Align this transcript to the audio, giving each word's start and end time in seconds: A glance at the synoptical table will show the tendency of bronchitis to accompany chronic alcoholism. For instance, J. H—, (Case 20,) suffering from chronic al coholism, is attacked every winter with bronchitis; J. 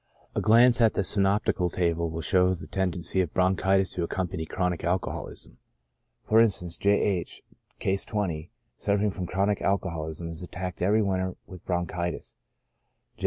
A 0.33 0.41
glance 0.41 0.81
at 0.81 0.95
the 0.95 1.03
synoptical 1.03 1.69
table 1.69 2.09
will 2.09 2.21
show 2.23 2.55
the 2.55 2.65
tendency 2.65 3.21
of 3.21 3.35
bronchitis 3.35 3.91
to 3.91 4.01
accompany 4.01 4.47
chronic 4.47 4.83
alcoholism. 4.83 5.59
For 6.27 6.41
instance, 6.41 6.75
J. 6.79 6.99
H—, 6.99 7.43
(Case 7.79 8.03
20,) 8.05 8.49
suffering 8.79 9.11
from 9.11 9.27
chronic 9.27 9.61
al 9.61 9.77
coholism, 9.77 10.31
is 10.31 10.41
attacked 10.41 10.81
every 10.81 11.03
winter 11.03 11.35
with 11.45 11.63
bronchitis; 11.67 12.33
J. 13.15 13.19